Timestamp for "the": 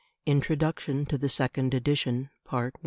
1.15-1.29